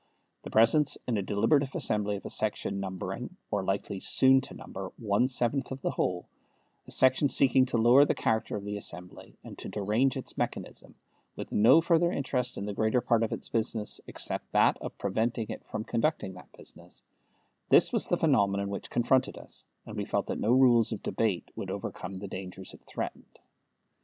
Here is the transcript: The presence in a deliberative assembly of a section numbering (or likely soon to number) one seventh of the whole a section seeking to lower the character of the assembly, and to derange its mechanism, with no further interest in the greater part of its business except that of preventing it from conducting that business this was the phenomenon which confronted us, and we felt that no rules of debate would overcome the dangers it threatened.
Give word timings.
The 0.41 0.49
presence 0.49 0.97
in 1.07 1.15
a 1.15 1.21
deliberative 1.21 1.75
assembly 1.75 2.15
of 2.15 2.25
a 2.25 2.29
section 2.31 2.79
numbering 2.79 3.37
(or 3.51 3.61
likely 3.63 3.99
soon 3.99 4.41
to 4.41 4.55
number) 4.55 4.91
one 4.97 5.27
seventh 5.27 5.71
of 5.71 5.83
the 5.83 5.91
whole 5.91 6.27
a 6.87 6.91
section 6.91 7.29
seeking 7.29 7.67
to 7.67 7.77
lower 7.77 8.03
the 8.03 8.15
character 8.15 8.55
of 8.55 8.65
the 8.65 8.77
assembly, 8.77 9.37
and 9.43 9.55
to 9.59 9.69
derange 9.69 10.17
its 10.17 10.39
mechanism, 10.39 10.95
with 11.35 11.51
no 11.51 11.81
further 11.81 12.11
interest 12.11 12.57
in 12.57 12.65
the 12.65 12.73
greater 12.73 12.99
part 12.99 13.21
of 13.21 13.31
its 13.31 13.47
business 13.49 14.01
except 14.07 14.51
that 14.53 14.75
of 14.81 14.97
preventing 14.97 15.49
it 15.49 15.63
from 15.65 15.83
conducting 15.83 16.33
that 16.33 16.51
business 16.57 17.03
this 17.69 17.93
was 17.93 18.07
the 18.09 18.17
phenomenon 18.17 18.69
which 18.71 18.89
confronted 18.89 19.37
us, 19.37 19.65
and 19.85 19.95
we 19.95 20.05
felt 20.05 20.25
that 20.25 20.39
no 20.39 20.51
rules 20.51 20.91
of 20.91 21.03
debate 21.03 21.51
would 21.55 21.69
overcome 21.69 22.17
the 22.17 22.27
dangers 22.27 22.73
it 22.73 22.81
threatened. 22.87 23.37